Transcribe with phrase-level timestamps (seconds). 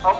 [0.00, 0.10] بسم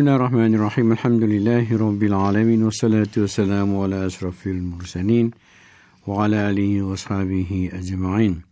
[0.00, 5.30] الله الرحمن الرحيم الحمد لله رب العالمين والصلاة والسلام على أشرف المرسلين
[6.06, 8.49] وعلى آله وأصحابه أجمعين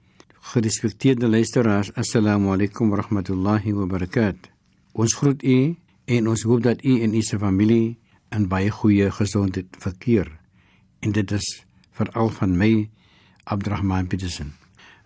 [0.49, 4.49] Gerespekteerde luisteraars, assalamu alaykum wa rahmatullahi wa barakatuh.
[4.97, 5.77] Ons groet u
[6.07, 7.99] en ons hoop dat u en u se familie
[8.33, 10.31] in baie goeie gesondheid verkeer.
[11.05, 11.49] En dit is
[11.93, 12.89] veral van my
[13.45, 14.55] Abdurrahman Petersen.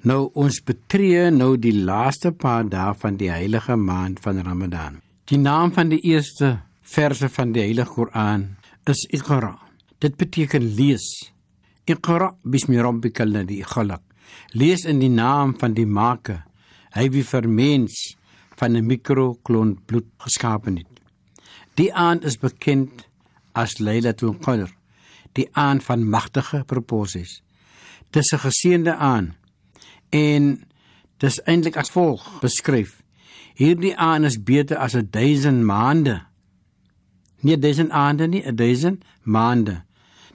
[0.06, 5.00] Nou ons betree nou die laaste paar dae van die heilige maand van Ramadan.
[5.26, 8.46] Die naam van die eerste verse van die Heilige Koran
[8.86, 9.56] is Iqra.
[9.98, 11.10] Dit beteken lees.
[11.90, 14.06] Iqra bismi rabbikal ladhi khalaq.
[14.52, 16.44] Lees in die naam van die Maker,
[16.92, 18.16] hy wie vir mens
[18.56, 21.00] van 'n mikroklont bloed geskape het.
[21.74, 23.08] Die aand is bekend
[23.52, 24.70] as Lailatul Qadr,
[25.32, 27.42] die aand van magtige proporsies.
[28.10, 29.32] Dis 'n geseënde aand
[30.10, 30.64] en
[31.18, 33.02] dis eintlik as volg beskryf:
[33.54, 36.22] Hierdie aand is beter as 'n 1000 maande.
[37.40, 39.82] Nie 1000 aande nie, 'n 1000 maande.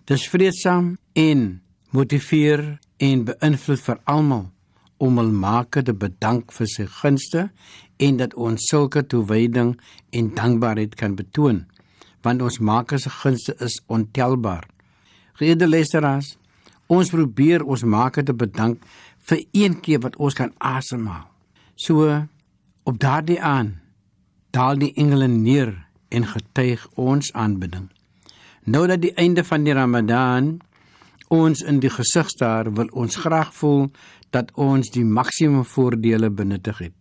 [0.05, 4.45] Dis vreedsaam en motiveer en beïnvloed vir almal
[4.97, 7.47] om hul Maker te bedank vir sy gunste
[8.01, 9.75] en dat ons sulke toewyding
[10.17, 11.65] en dankbaarheid kan betoon
[12.25, 14.65] want ons Maker se gunste is ontelbaar.
[15.39, 16.33] Geëerde luisteraars,
[16.91, 18.81] ons probeer ons Maker te bedank
[19.29, 21.27] vir een keer wat ons kan asemhaal.
[21.75, 22.09] So
[22.83, 23.77] op daardie aan
[24.55, 25.75] daal die engele neer
[26.09, 27.89] en getuig ons aanbidding.
[28.65, 30.57] Nou dat die einde van die Ramadan
[31.33, 33.87] ons in die gesig staar, wil ons graag voel
[34.35, 36.95] dat ons die maksimum voordele benuttig het.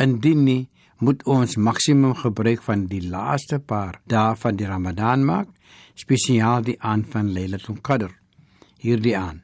[0.00, 0.62] Indien nie,
[0.98, 5.50] moet ons maksimum gebruik van die laaste paar dae van die Ramadan maak,
[5.96, 8.12] spesiaal die aand van Lailatul Qadr.
[8.80, 9.42] Hierdie aan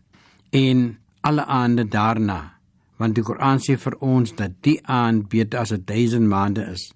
[0.53, 2.59] en alle aande daarna,
[3.00, 6.91] want die Koran sê vir ons dat die aand beter as 1000 maande is.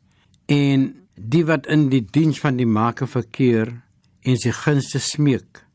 [0.53, 3.73] En die wat in die diens van die Maker verkeer
[4.27, 5.66] en sy gunste smeek,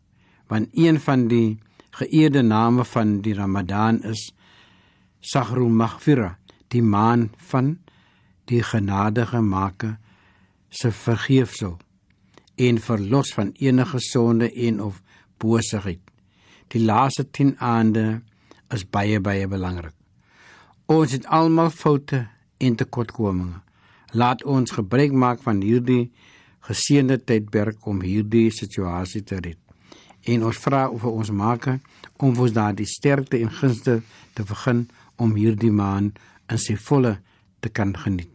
[0.51, 1.59] want een van die
[1.95, 4.33] geëerde name van die Ramadan is
[5.19, 6.33] Sahrul Maghfira,
[6.67, 7.77] die maan van
[8.51, 9.95] die genadige Maker
[10.69, 11.77] se vergeefsel
[12.55, 14.99] en verlos van enige sonde en of
[15.39, 16.03] boosheid.
[16.67, 18.21] Die laaste 10 aande
[18.75, 19.95] is baie baie belangrik.
[20.85, 22.25] Ons het almal foute
[22.57, 23.63] en tekortkominge.
[24.11, 26.11] Laat ons gebruik maak van hierdie
[26.67, 29.70] geseënde tydperk om hierdie situasie te red
[30.23, 31.67] en ons vra of ons maak
[32.21, 34.01] om ons daardie sterkte en gunste
[34.37, 34.85] te vergun
[35.21, 36.19] om hierdie maand
[36.51, 37.17] in sy volle
[37.61, 38.29] te kan geniet.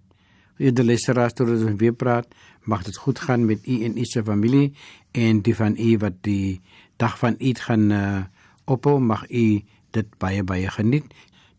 [0.58, 2.28] Eerder luisteraars tot ons weer praat,
[2.64, 4.72] mag dit goed gaan met u en u se familie
[5.12, 6.60] en die van u wat die
[6.96, 8.22] dag van Eid gaan uh,
[8.64, 11.04] ophou, mag u dit baie baie geniet.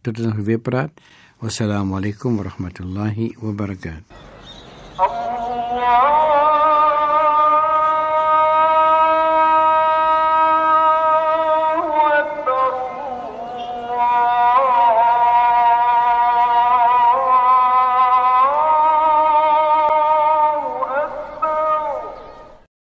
[0.02, 0.92] Tot ons weer praat.
[1.40, 4.26] Wassalamu alaykum wa rahmatullahi wa barakatuh.
[4.98, 6.47] Allah